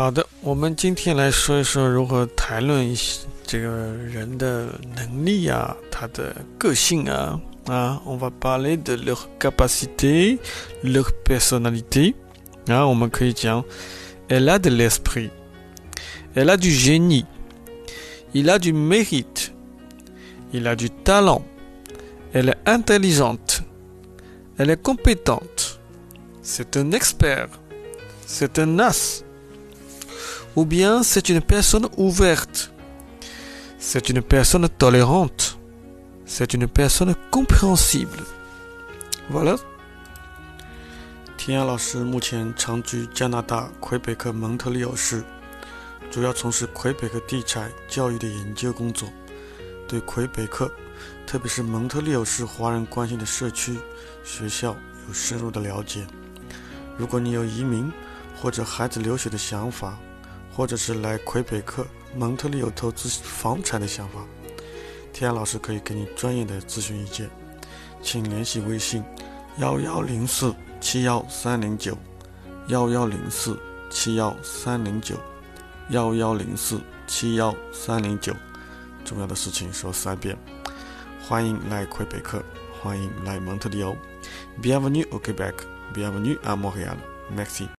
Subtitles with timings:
[0.00, 8.00] 好的，我们今天来说一说如何谈论一些这个人的能力啊，他的个性啊啊。
[8.04, 10.38] On va parler de leur capacité,
[10.82, 12.14] leur personnalité。
[12.66, 13.64] 然后我们可以讲，
[14.28, 15.30] elle a de l'esprit,
[16.34, 17.24] elle a du génie,
[18.32, 19.52] il a du mérite,
[20.52, 21.42] il a du talent,
[22.32, 23.62] elle est intelligente,
[24.58, 25.78] elle est compétente,
[26.42, 27.48] c'est un expert,
[28.26, 29.22] c'est un as
[30.55, 32.71] Ou bien c'est une personne ouverte,
[33.79, 35.57] c'est une personne tolérante,
[36.25, 38.23] c'est une personne compréhensible.
[39.29, 39.57] Voilà.
[41.37, 45.23] 田亚老师目前长居加拿大魁北克蒙特利尔市，
[46.11, 49.09] 主要从事魁北克地产教育的研究工作，
[49.87, 50.71] 对魁北克，
[51.25, 53.75] 特别是蒙特利尔市华人关心的社区、
[54.23, 54.75] 学校
[55.07, 56.05] 有深入的了解。
[56.95, 57.91] 如果你有移民
[58.39, 59.97] 或者孩子留学的想法，
[60.53, 64.25] 或者是来魁北克蒙特利尔投资房产的想法，
[65.13, 67.29] 天安老师可以给你专业的咨询意见，
[68.01, 69.03] 请联系微信
[69.57, 71.97] 幺幺零四七幺三零九
[72.67, 73.57] 幺幺零四
[73.89, 75.15] 七幺三零九
[75.89, 78.35] 幺幺零四七幺三零九。
[79.03, 80.37] 重要的事情说三遍，
[81.27, 82.43] 欢迎来魁北克，
[82.81, 83.95] 欢迎来蒙特利尔
[84.61, 87.67] ，Bienvenue au Québec，Bienvenue à Montréal，Merci。